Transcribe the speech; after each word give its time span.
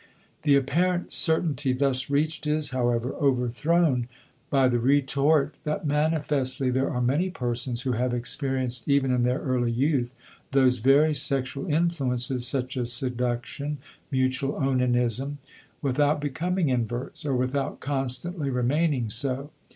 The 0.41 0.55
apparent 0.55 1.11
certainty 1.11 1.73
thus 1.73 2.09
reached 2.09 2.47
is, 2.47 2.71
however, 2.71 3.13
overthrown 3.13 4.07
by 4.49 4.67
the 4.67 4.79
retort 4.79 5.53
that 5.63 5.85
manifestly 5.85 6.71
there 6.71 6.89
are 6.89 7.03
many 7.03 7.29
persons 7.29 7.83
who 7.83 7.91
have 7.91 8.11
experienced 8.11 8.89
even 8.89 9.11
in 9.11 9.21
their 9.21 9.37
early 9.41 9.71
youth 9.71 10.15
those 10.53 10.79
very 10.79 11.13
sexual 11.13 11.71
influences, 11.71 12.47
such 12.47 12.77
as 12.77 12.91
seduction, 12.91 13.77
mutual 14.09 14.55
onanism, 14.59 15.37
without 15.83 16.19
becoming 16.19 16.69
inverts, 16.69 17.23
or 17.23 17.35
without 17.35 17.79
constantly 17.79 18.49
remaining 18.49 19.07
so. 19.07 19.51